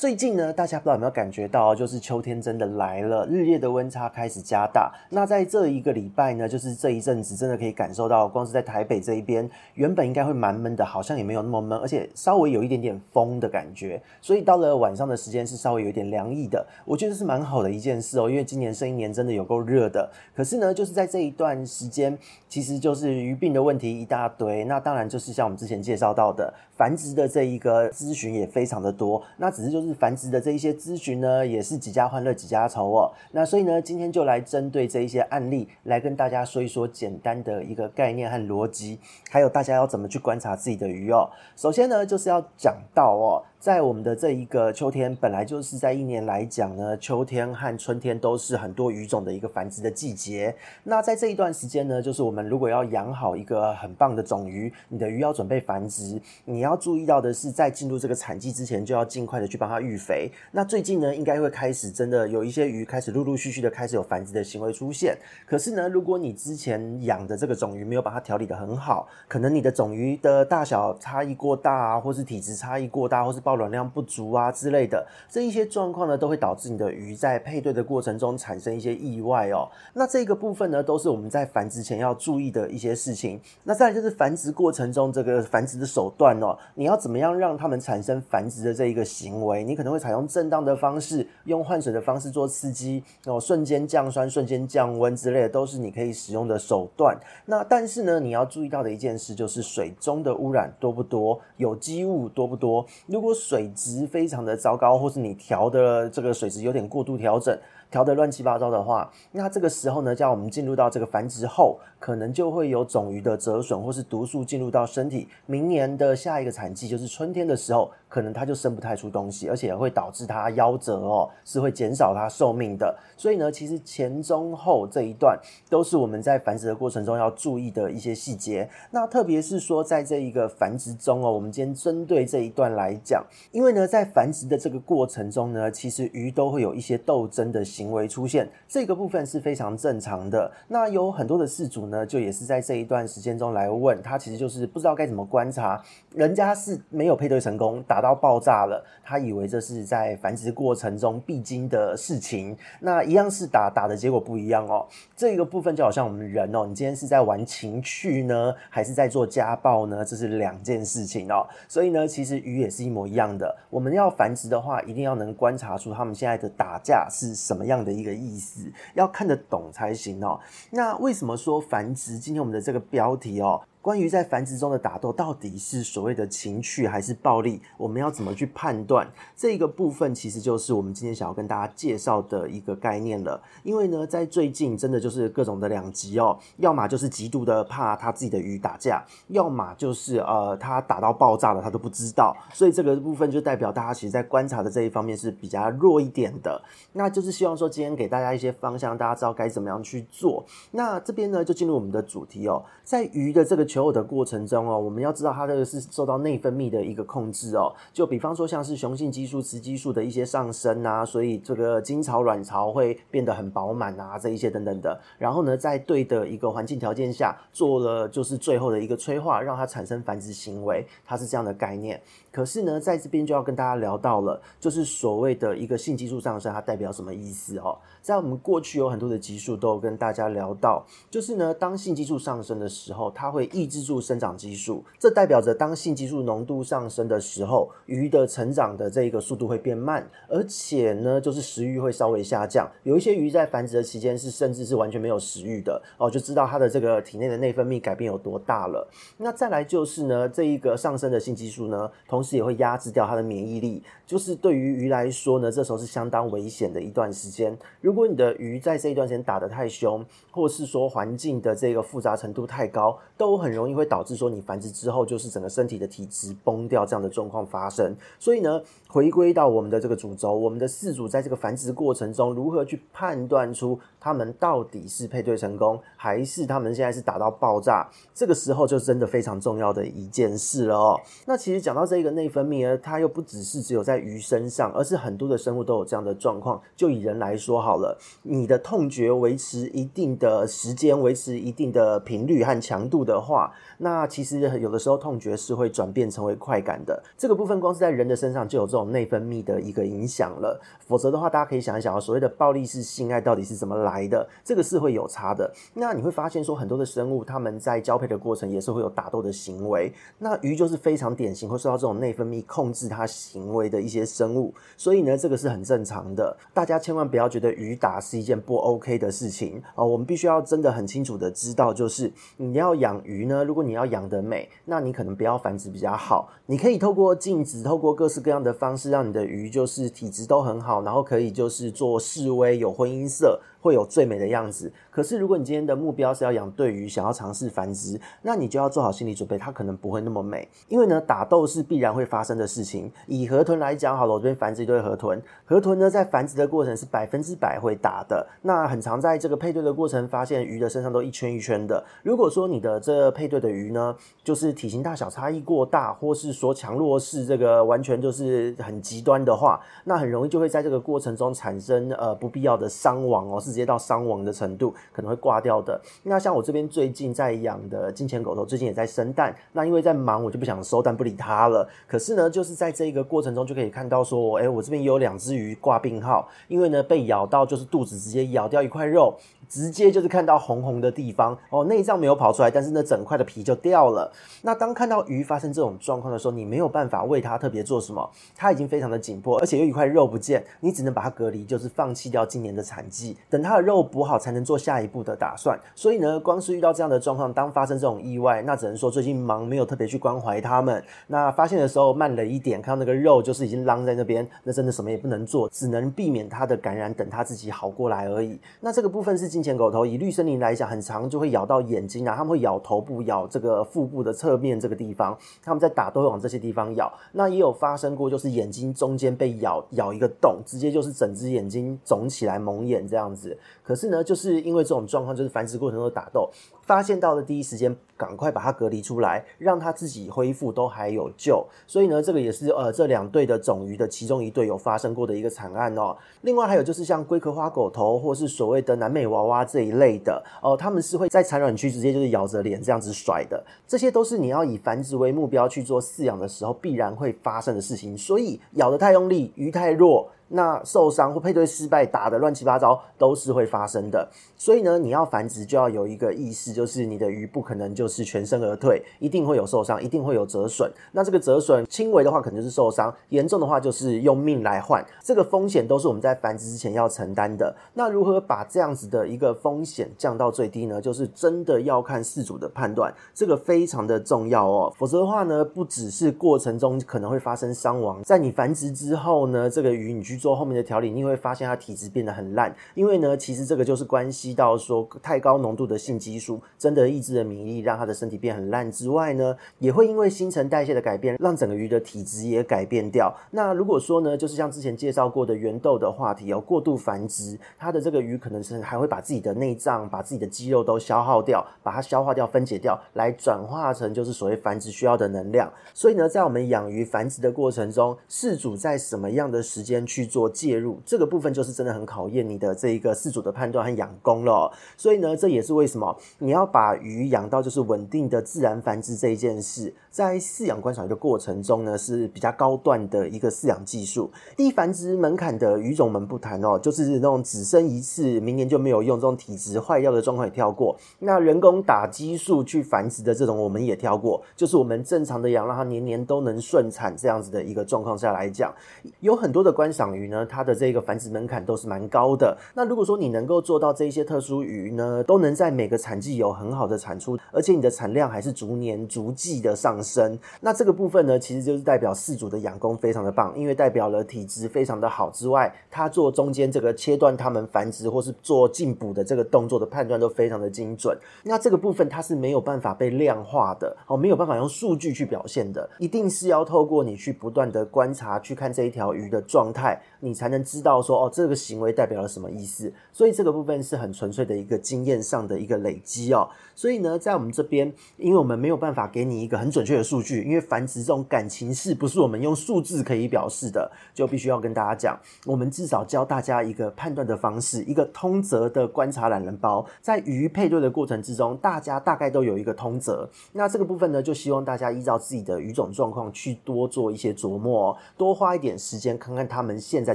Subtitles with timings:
[0.00, 4.90] 最近呢，大家不知道有没有感觉到，就是秋天真的来了，日夜的温差开始加大。
[5.10, 14.00] 那在这一个礼拜呢，就是这一阵子，真的可以感受到，光是在台北这一边，原本应该会蛮闷的，好像也没有那么闷，而且稍微有一点点风的感觉。
[14.22, 20.10] 所以到了晚上的时间是稍微有一点凉意的，我觉得是蛮好的一件事哦，因为今年生一年真的有够热的。
[20.34, 22.16] 可是呢，就是在这一段时间，
[22.48, 24.64] 其实就是鱼病的问题一大堆。
[24.64, 29.22] 那当然就是像我们之前介绍到的，繁殖的这一个咨询也非常的多。
[29.36, 29.89] 那只是就是。
[29.94, 33.12] 繁殖的这一些咨询呢，也是几家欢乐几家愁哦。
[33.32, 38.98] 那所以呢，今天就来针对这一些案例，来跟大家说一说简单的一个概念和逻辑，
[39.30, 41.28] 还有大家要怎么去观察自己的鱼哦。
[41.56, 43.42] 首先呢，就是要讲到哦。
[43.60, 50.56] 在我们的这一个秋天，本来就是在一年来讲呢，秋天和春天都是很多鱼种的一个繁殖的季节。
[50.82, 60.30] 那在这一段时间呢，就是我们如果要养好一个很棒的种鱼，你的鱼要准备繁殖，你要注意到的是，在进入这个产季之前，就要尽快的去帮它育肥。
[60.52, 65.14] 那最近呢，应该会开始真的有一些鱼开始陆陆续续的开始有繁殖的行为出现。
[65.44, 79.68] 可是呢，如果你之前养的这个种鱼没有把它调理得很好，可能你的种鱼的大小差异过大啊，或是体质差异过大，或是抱卵量不足啊之类的，这一些状况呢，都会导致你的鱼在配对的过程中产生一些意外哦。
[79.92, 83.40] 那这个部分呢，都是我们在繁殖前要注意的一些事情。
[83.64, 89.64] 那再来就是繁殖过程中这个繁殖的手段哦，你要怎么样让它们产生繁殖的这一个行为？
[89.64, 97.18] 你可能会采用正当的方式，用换水的方式做刺激，哦，瞬间降酸、瞬间降温之类的，都是你可以使用的手段。
[97.46, 102.86] 那但是呢，你要注意到的一件事就是水中的污染多不多，有机物多不多？
[103.06, 107.58] 如果水质非常的糟糕，或是你调的这个水质有点过度调整，
[107.90, 115.28] 调得乱七八糟的话，那这个时候呢，叫我们进入到这个繁殖后，可能就会有种鱼的折损或是毒素进入到身体。
[115.46, 117.90] 明年的下一个产季就是春天的时候。
[118.10, 122.92] 可能它就生不太出东西，而且会导致它夭折哦，是会减少它寿命的。
[123.16, 128.68] 所以呢，其实前中后这一段都是我们在繁殖的过程中要注意的一些细节。
[128.90, 140.50] 那特别是说，在这一个繁殖中哦，我们今天针对这一段来讲，因为呢，在繁殖的这个过程中呢，其实鱼都会有一些斗争的行为出现，这个部分是非常正常的。
[140.66, 145.80] 那有很多的饲主呢，就也是在这一段时间中来问他，其实就是不知道该怎么观察，
[146.12, 148.00] 人家是没有配对成功打。
[148.00, 154.86] 到爆炸了，他以为这是在繁殖过程中必经的事情，那一样是打打的结果不一样哦。
[155.14, 160.02] 这个部分就好像我们人哦，你今天是在玩情趣呢，还是在做家暴呢？
[160.02, 161.46] 这是两件事情哦。
[161.68, 163.54] 所以呢，其实鱼也是一模一样的。
[163.68, 170.38] 我们要繁殖的话，一定要能观察出他们现在的打架是什么样的一个意思，要看得懂才行哦。
[170.70, 172.18] 那为什么说繁殖？
[172.18, 173.62] 今天我们的这个标题哦。
[173.82, 179.10] 关于在繁殖中的打斗到底是所谓的情趣还是暴力，我们要怎么去判断？
[179.34, 183.40] 这个部分其实就是我们今天想要跟大家介绍的一个概念了。
[183.62, 192.36] 因为呢，在最近真的就是各种的两极哦，要么就是极度的怕他自己的鱼打架，要么就是呃他打到爆炸了他都不知道。
[192.52, 196.60] 所以这个部分就代表大家其实在观察的这一方面是比较弱一点的。
[196.92, 200.44] 那就是希望说今天给大家一些方向，大家知道该怎么样去做。
[200.72, 203.69] 那这边呢就进入我们的主题哦，在鱼的这个。
[203.70, 207.72] 求偶的过程中哦，我们要知道它这个是受到内分泌的一个控制哦。
[207.92, 215.00] 就比方说像是雄性激素、雌激素的一些上升啊，所以这个精巢、卵巢会变得很饱满啊，这一些等等的。
[215.18, 222.00] 然后呢，在对的一个环境条件下，做了就是最后的一个催化，让它产生繁殖行为，它是这样的概念。
[222.32, 227.76] 可是呢，在这边就要跟大家聊到了，就是所谓的一个性激素上升，它代表什么意思哦？
[228.00, 242.66] 在我们过去有很多的集数都有跟大家聊到，就是呢，当性激素上升的时候，它会抑抑制住生长激素，这代表着当性激素浓度上升的时候，鱼的成长的这个速度会变慢，而且呢，就是食欲会稍微下降。
[242.84, 248.88] 有一些鱼在繁殖的期间是甚至是完全没有食欲的哦，就知道它的这个体内的内分泌改变有多大了。
[249.18, 257.54] 那再来就是呢，这一个上升的性激素呢，同时也会压制掉它的免疫力，就是对于鱼来说呢，这时候是相当危险的一段时间。
[257.82, 267.92] 如果你的鱼在这一段时间打得太凶，或是说环境的这个复杂程度太高，都很很容易会导致说你繁殖之后就是整个身体的体质崩掉这样的状况发生。
[268.20, 268.62] 所以呢，
[268.92, 277.88] 回归到我们的这个主轴，我们的饲主在这个繁殖过程中如何去判断出他们到底是配对成功，还是他们现在是打到爆炸？
[278.12, 281.00] 这个时候就真的非常重要的一件事了哦。
[281.24, 286.60] 那其实讲到这个内分泌呢，它又不只是只有在鱼身上，而是很多的生物都有这样的状况。
[286.74, 297.00] 就以人来说好了，你的痛觉维持一定的时间，维持一定的频率和强度的话，那其实有的时候痛觉是会转变成为快感的。
[297.16, 300.60] 这个部分光是在人的身上就有这种内分泌的一个影响了。
[300.86, 304.28] 否则的话，大家可以想一想啊，所谓的暴力式性爱到底是怎么来的？
[304.44, 305.50] 这个是会有差的。
[305.74, 309.92] 那你会发现说，很多的生物他们在交配的过程也是会有打斗的行为。
[310.18, 316.36] 那鱼就是非常典型会受到这种内分泌控制它行为的一些生物，所以呢，这个是很正常的。
[316.52, 326.28] 大家千万不要觉得鱼打是一件不 OK 的事情啊，我们必须要真的很清楚的知道，就是你要养鱼呢，如果你要养得美，那你可能不要繁殖比较好。
[326.46, 333.40] 你可以透过镜子，透过各式各样的方式，让你的鱼就是体质都很好，然后可以就是做示威，有婚姻色。
[333.60, 334.72] 会有最美的样子。
[334.90, 340.48] 可是，如果你今天的目标是要养对鱼，想要尝试繁殖，那你就要做好心理准备，它可能不会那么美。
[340.68, 342.90] 因为呢，打斗是必然会发生的事情。
[343.06, 345.22] 以河豚来讲，好了，我这边繁殖一对河豚。
[345.44, 348.26] 河豚呢，在繁殖的过程是百分之百会打的。
[348.42, 351.84] 那很常在这个配对的过程，发现鱼的身上都一圈一圈的。
[352.02, 363.40] 如果说你的这配对的鱼呢，就是体型大小差异过大，或是说强弱势这个完全就是很极端的话，那很容易就会在这个过程中产生呃不必要的伤亡哦。
[363.50, 365.80] 直接到伤亡的程度，可能会挂掉的。
[366.04, 369.34] 那像我这边最近在养的金钱狗头，最近也在生蛋。
[369.52, 371.68] 那因为在忙，我就不想收蛋，不理它了。
[371.86, 379.16] 可是呢，就是在这个过程中，就可以看到说，哎，我这边有两只鱼挂病号，因为呢被咬到，就是肚子直接咬掉一块肉。
[379.48, 384.12] 直接就是看到红红的地方哦，内脏没有跑出来，但是那整块的皮就掉了。
[384.42, 395.58] 那当看到鱼发生这种状况的时候，你没有办法为它特别做什么，它已经非常的紧迫，而且有一块肉不见，你只能把它隔离，就是放弃掉今年的产季，等它的肉补好才能做下一步的打算。
[395.74, 400.82] 所以呢，光是遇到这样的状况，当发生这种意外，那只能说最近忙，没有特别去关怀他们。
[401.06, 408.38] 那发现的时候慢了一点，看到那个肉就是已经扔在那边，那真的什么也不能做，只能避免它的感染，等它自己好过来而已。
[408.60, 416.92] 那这个部分是金钱狗头，以绿森林来讲，很长就会咬到眼睛啊，他们会咬头部、咬这个腹部的侧面这个地方，他们在打都会往这些地方咬。
[417.12, 423.29] 那也有发生过，就是眼睛中间被咬咬一个洞，直接就是整只眼睛肿起来蒙眼这样子。
[423.62, 426.30] 可是呢，就是因为这种状况，就是繁殖过程中打斗，
[426.70, 431.44] 发现到的第一时间，赶快把它隔离出来，让它自己恢复都还有救。
[431.66, 435.96] 所以呢，这个也是呃这两对的种鱼的其中一对有发生过的一个惨案哦。
[436.20, 443.44] 另外还有就是像龟壳花狗头或是所谓的南美娃娃这一类的哦，他们是会在产卵区直接就是咬着脸这样子甩的。
[443.66, 447.98] 这些都是你要以繁殖为目标去做饲养的时候必然会发生的事情。
[447.98, 450.08] 所以咬得太用力，鱼太弱。
[450.32, 454.08] 那受伤或配对失败，打得乱七八糟都是会发生的。
[454.36, 460.70] 所以呢，你要繁殖就要有一个意识，就是你的鱼不可能就是全身而退，一定会有受伤，一定会有折损。
[460.92, 464.86] 那这个折损轻微的话，可能就是受伤；严重的话，就是用命来换。
[465.02, 467.52] 这个风险都是我们在繁殖之前要承担的。
[467.74, 470.80] 那如何把这样子的一个风险降到最低呢？
[470.80, 474.72] 就是真的要看饲主的判断，这个非常的重要哦。
[474.76, 480.20] 否则的话呢，不只是过程中可能会发生伤亡，在你繁殖之后呢，这个鱼你去。
[480.20, 493.14] 做后面的调理，你会发现它体质变得很烂，因为呢，其实这个就是关系到说太高浓度的性激素真的抑制了免疫力，让他的身体变很烂之外呢，也会因为新陈代谢的改变，让整个鱼的体质也改变掉。
[493.30, 505.50] 那如果说呢，就是像之前介绍过的圆豆的话题哦，过度繁殖，它的这个鱼可能是还会把自己的内脏、把自己的肌肉都消耗掉，把它消化掉、分解掉，来转化成就是所谓繁殖需要的能量。
[505.72, 514.52] 所以呢，在我们养鱼繁殖的过程中，饲主在什么样的时间去做介入这个部分，就是真的很考验你的这一个饲主的判断和养功了。
[514.76, 524.10] 所以呢，这也是为什么你要要把鱼养到就是稳定的自然繁殖这一件事，在饲养观赏鱼的过程中呢，是比较高段的一个饲养技术。
[524.36, 530.76] 低繁殖门槛的鱼种们不谈哦，就是那种只生一次，明年就没有用，这种体质坏掉的状况也跳过。
[530.98, 534.20] 那人工打激素去繁殖的这种，我们也跳过。
[534.34, 538.52] 就是我们正常的养，让它年年都能顺产这样子的一个状况下来讲，
[539.00, 542.34] 有很多的观赏鱼呢，它它的这个繁殖门槛都是蛮高的。
[542.54, 560.96] 那如果说你能够做到这一些特殊鱼呢，都能在每个产季有很好的产出，而且你的产量还是逐年逐季的上升，那这个部分呢，其实就是代表饲主的养功非常的棒，因为代表了体质非常的好之外，它做中间这个切断它们繁殖或是做进补的这个动作的判断都非常的精准。
[561.24, 569.80] 那这个部分它是没有办法被量化的哦，没有办法用数据去表现的，一定是要透过你去不断的观察，去看这一条鱼的状态。
[570.02, 572.72] 你才能知道说哦，这个行为代表了什么意思。
[572.92, 576.28] 所以这个部分是很纯粹的一个经验上的一个累积哦。
[576.54, 593.08] 所以呢，在我们这边，因为我们没有办法给你一个很准确的数据，因为繁殖这种感情事不是我们用数字可以表示的，就必须要跟大家讲，我们至少教大家一个判断的方式，一个通则的观察懒人包，在鱼配对的过程之中，大家大概都有一个通则。
[593.32, 599.94] 那这个部分呢，就希望大家依照自己的鱼种状况去多做一些琢磨，多花一点时间看看他们现在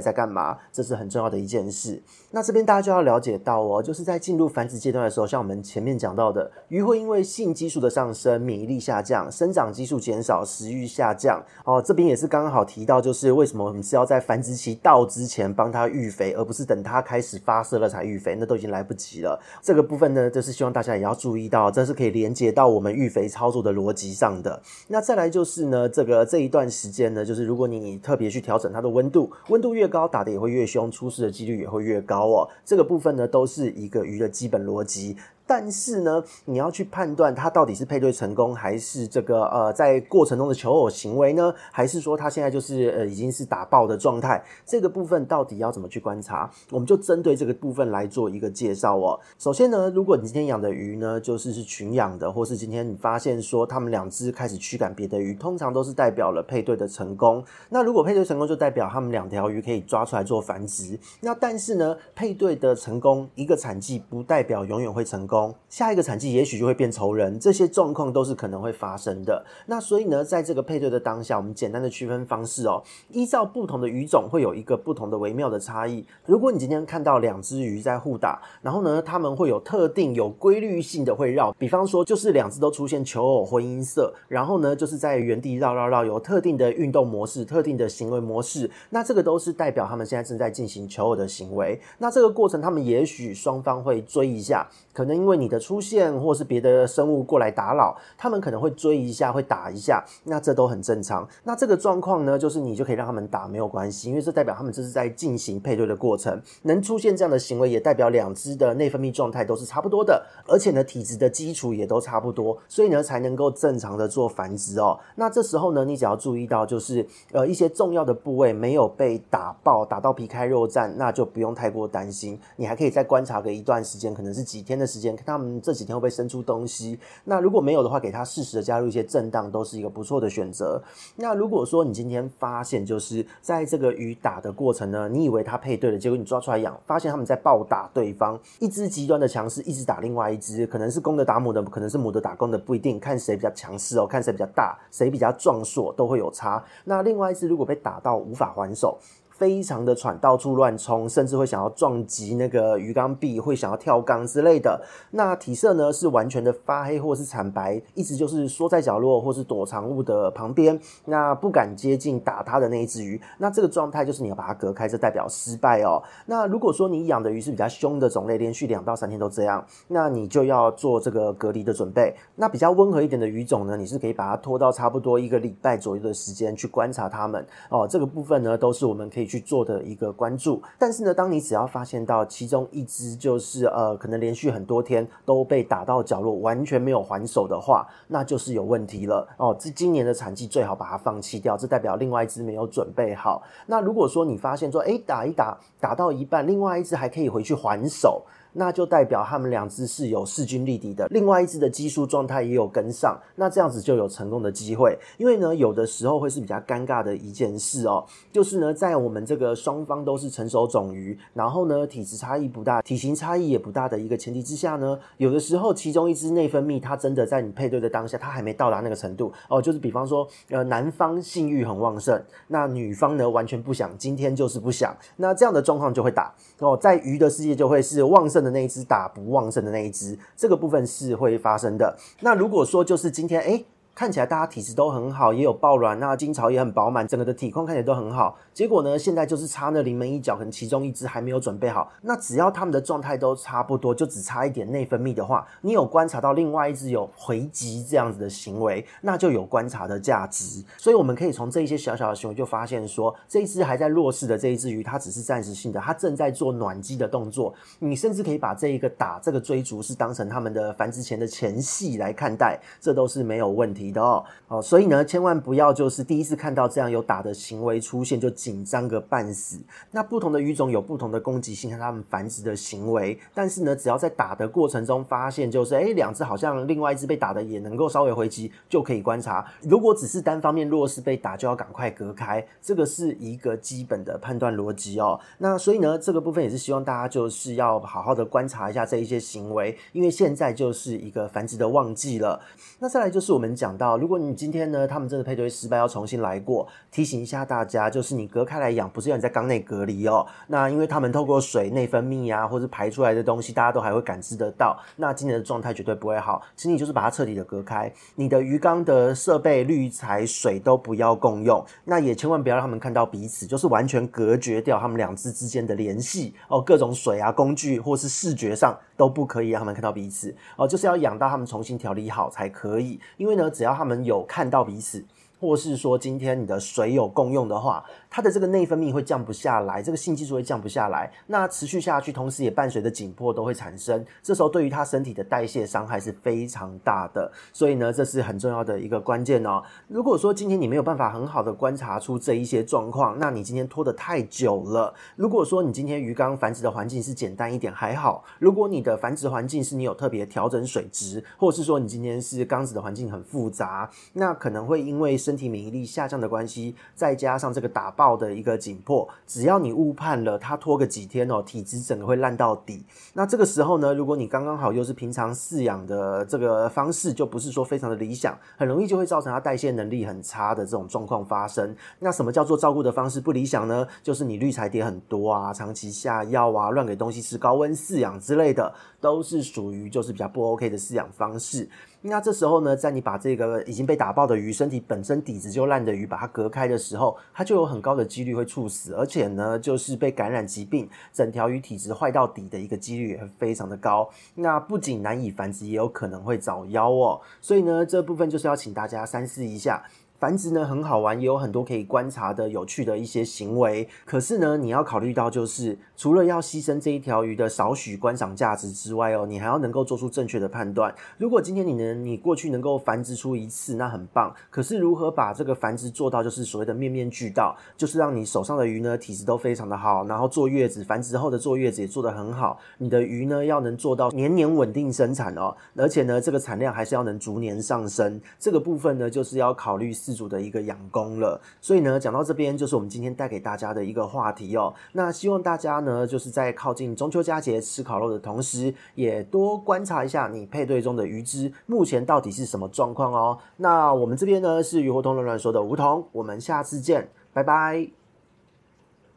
[0.00, 2.02] 在干嘛，这是很重要的一件事。
[2.36, 6.50] 那这边大家就要了解到哦，就是在进入繁殖阶段的时候，像我们前面讲到的。
[6.68, 11.42] 鱼会因为性激素的上升，免疫力下降，生长激素减少，食欲下降。
[11.64, 19.40] 哦，这边也是刚好提到，就是为什么我们是要在繁殖期到之前帮它育肥，而不是等它开始发色了才育肥，那都已经来不及了。
[19.62, 24.60] 这个部分呢，就是希望大家也要注意到，这是可以连接到我们育肥操作的逻辑上的。
[24.88, 32.48] 那再来就是呢，这个这一段时间呢，就是如果你特别去调整它的温度，温度越高，打的也会越凶，出事的几率也会越高哦。
[32.64, 35.16] 这个部分呢，都是一个鱼的基本逻辑。
[35.46, 41.54] 但是呢，你要去判断它到底是配对成功，还是这个呃在过程中的求偶行为呢？
[41.70, 44.42] 还是说它现在就是呃已经是打爆的状态？
[44.64, 46.50] 这个部分到底要怎么去观察？
[46.70, 49.18] 我们就针对这个部分来做一个介绍哦。
[49.38, 57.44] 首先呢，如果你今天养的鱼呢，就是是群养的，或是今天你发现说它们两只开始驱赶别的鱼，通常都是代表了配对的成功。
[57.68, 60.98] 那如果配对成功，就代表它们两条鱼可以抓出来做繁殖。
[61.20, 65.35] 那但是呢，配对的成功一个产季不代表永远会成功。
[65.68, 69.44] 下一个产季也许就会变仇人，这些状况都是可能会发生的。
[69.66, 76.04] 那所以呢，在这个配对的当下，我们简单的区分方式哦，依照不同的鱼种会有一个不同的微妙的差异。
[76.24, 91.80] 如果你今天看到两只鱼在互打，然后呢，它们会有特定有规律性的会绕，比方说就是两只都出现求偶婚姻色，然后呢，就是在原地绕绕绕，有特定的运动模式、特定的行为模式，那这个都是代表他们现在正在进行求偶的行为。
[91.98, 94.66] 那这个过程，他们也许双方会追一下。
[94.92, 101.28] 可能因为你的出现，或是别的生物过来打扰，他们可能会追一下，会打一下，那这都很正常。
[101.42, 114.96] 那这个状况呢，就是你就可以让他们打没有关系，因为这代表他们这是在进行配对的过程，能出现这样的行为，也代表两只的内分泌状态都是差不多的，而且呢，体质的基础也都差不多，所以呢，才能够正常的做繁殖哦。
[115.16, 124.86] 那这时候呢，你只要注意到，就是呃一些重要的部位没有被打爆，打到皮开肉绽，那就不用太过担心，你还可以再观察个一段时间，可能是几天的。
[124.86, 126.98] 时间看他们这几天会不会生出东西？
[127.24, 130.82] 那如果没有的话，给他适时的加入一些震荡，都是一个不错的选择。
[131.16, 146.62] 那如果说你今天发现就是在这个鱼打的过程呢，你以为它配对了，结果你抓出来养，发现他们在暴打对方，一只极端的强势，一直打另外一只，可能是公的打母的，可能是母的打公的，不一定，看谁比较强势哦，看谁比较大，谁比较壮硕都会有差。
[146.84, 148.98] 那另外一只如果被打到无法还手。
[149.38, 154.82] 非常的喘，到处乱冲，甚至会想要撞击那个鱼缸壁，会想要跳缸之类的。
[155.10, 163.20] 那体色呢是完全的发黑或是惨白，一直就是缩在角落或是躲藏物的旁边，那不敢接近打它的那一只鱼。
[163.36, 166.02] 那这个状态就是你要把它隔开，这代表失败哦。
[166.24, 172.16] 那如果说你养的鱼是比较凶的种类，连续两到三天都这样，那你就要做这个隔离的准备。
[172.36, 177.86] 那比较温和一点的鱼种呢，你是可以把它拖到差不多一个礼拜左右的时间去观察它们哦。
[177.86, 179.25] 这个部分呢，都是我们可以。
[179.26, 189.56] 去做的一个关注，但是呢，当你只要发现到其中一只就是呃，可能连续很多天都被打到角落，完全没有还手的话，那就是有问题了哦。
[189.58, 193.42] 这今年的产季最好把它放弃掉，这代表另外一只没有准备好。
[193.66, 198.22] 那如果说你发现说，哎，打一打，打到一半，另外一只还可以回去还手。
[198.58, 204.98] 那就代表他们两只是有势均力敌的，另外一只的技术状态也有跟上，那这样子就有成功的机会。
[205.18, 231.96] 因为呢，有的时候会是比较尴尬的一件事哦，就是呢，在我们这个双方都是成熟种鱼，然后呢，体质差异不大，体型差异也不大的一个前提之下呢，有的时候其中一只内分泌它真的在你配对的当下，它还没到达那个程度哦，就是比方说，呃，男方性欲很旺盛，那女方呢完全不想，今天就是不想，那这样的状况就会打哦，在鱼的世界就会是旺盛那一只打不旺盛的那一只，这个部分是会发生的。
[232.20, 233.64] 那如果说就是今天，诶
[233.96, 238.36] 看起来大家体质都很好，也有抱卵，那精巢也很饱满，整个的体况看起来都很好。
[238.52, 241.90] 结果呢，现在就是差那临门一脚，可能其中一只还没有准备好。
[242.02, 250.62] 那只要他们的状态都差不多，就只差一点内分泌的话，你有观察到另外一只有回击这样子的行为，那就有观察的价值。
[250.76, 257.54] 所以我们可以从这一些小小的行为就发现说，这一只还在弱势的这一只鱼，它只是暂时性的，它正在做暖机的动作。
[257.78, 263.85] 你甚至可以把这一个打这个追逐是当成他们的繁殖前的前戏来看待，这都是没有问题。
[263.90, 264.24] 的哦。
[264.48, 269.58] 哦，所以呢，千万不要就是第一次看到这样有打的行为出现就紧张个半死。
[269.90, 279.44] 那不同的鱼种有不同的攻击性和它们繁殖的行为，但是呢，只要在打的过程中发现就是，诶，两只好像另外一只被打的也能够稍微回击，就可以观察。
[279.62, 285.18] 如果只是单方面弱势被打，就要赶快隔开，这个是一个基本的判断逻辑哦。
[285.38, 292.40] 那所以呢，这个部分也是希望大家就是要好好的观察一下这一些行为，因为现在就是一个繁殖的旺季了。
[292.78, 300.26] 那再来就是我们讲到，如果你今天呢，他们真的配对失败，要重新来过，提醒一下大家，就是你隔开来养，不是要你在缸内隔离哦。
[300.48, 304.78] 那因为他们透过水内分泌啊，或是排出来的东西，大家都还会感知得到。
[304.96, 307.92] 那今年的状态绝对不会好，请你就是把它彻底的隔开。
[308.14, 316.60] 你的鱼缸的设备、滤材、水都不要共用，那也千万不要让他们看到彼此，就是完全隔绝掉他们两只之间的联系哦。
[316.60, 322.98] 各种水啊、工具或是视觉上都不可以让他们看到彼此哦，就是要养到他们重新调理好才可以。
[323.16, 325.04] 因为呢，只要他们有看到彼此。
[325.38, 339.62] 或是说今天你的水有共用的话，它的这个内分泌会降不下来，这个性激素会降不下来，那持续下去，同时也伴随着紧迫都会产生，这时候对于它身体的代谢伤害是非常大的，所以呢，这是很重要的一个关键哦。
[339.88, 344.94] 如果说今天你没有办法很好的观察出这一些状况，那你今天拖得太久了。
[345.16, 362.84] 如果说你今天鱼缸繁殖的环境是简单一点还好，如果你的繁殖环境是你有特别调整水质，或是说你今天是缸子的环境很复杂，那可能会因为身体免疫力下降的关系，再加上这个打爆的一个紧迫，只要你误判了，它拖个几天哦，体质整个会烂到底。
[363.14, 371.74] 那这个时候呢，如果你刚刚好又是平常饲养的这个方式，就不是说非常的理想，很容易就会造成它代谢能力很差的这种状况发生。
[371.98, 373.84] 那什么叫做照顾的方式不理想呢？
[374.04, 381.68] 就是你滤材叠很多啊，长期下药啊，乱给东西吃，高温饲养之类的，都是属于就是比较不 OK 的饲养方式。
[382.08, 394.08] 那这时候呢，在你把这个已经被打爆的鱼，身体本身底子就烂的鱼，把它隔开的时候，它就有很高的几率会猝死，而且呢，就是被感染疾病，整条鱼体质坏到底的一个几率也非常的高。
[394.34, 397.20] 那不仅难以繁殖，也有可能会早夭哦。
[397.40, 399.82] 所以呢，这部分就是要请大家三思一下。
[400.18, 403.86] 繁殖呢很好玩，也有很多可以观察的有趣的一些行为。
[404.06, 410.94] 可是呢，你要考虑到就是，除了要牺牲这一条鱼的少许观赏价值之外哦，你还要能够做出正确的判断。
[411.18, 414.34] 如果今天你能，你过去能够繁殖出一次，那很棒。
[414.48, 422.58] 可是如何把这个繁殖做到就是所谓的面面俱到，就是让你手上的鱼呢体质都非常的好，然后坐月子繁殖后的坐月子也做得很好。
[422.78, 428.18] 你的鱼呢要能做到年年稳定生产哦，而且呢这个产量还是要能逐年上升。
[428.38, 429.92] 这个部分呢就是要考虑。
[430.06, 434.72] 自主的一个养功了，所以呢，讲到这边就是我们今天带给大家的一个话题哦。
[434.92, 443.36] 那希望大家呢，就是在靠近中秋佳节吃烤肉的同时，也多观察一下你配对中的鱼只目前到底是什么状况哦。
[443.56, 447.95] 那我们这边呢是鱼活通乱乱说的梧桐，我们下次见，拜拜。